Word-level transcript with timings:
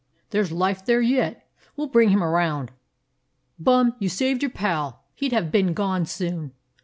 "There 0.31 0.43
's 0.43 0.51
life 0.51 0.83
there 0.83 0.99
yet. 1.01 1.47
We 1.77 1.83
'll 1.83 1.87
bring 1.89 2.09
him 2.09 2.23
around. 2.23 2.71
Bum, 3.59 3.93
you 3.99 4.09
saved 4.09 4.41
your 4.41 4.49
pal; 4.49 5.03
he 5.13 5.29
'd 5.29 5.35
have 5.35 5.51
been 5.51 5.75
gone 5.75 6.07
soon. 6.07 6.53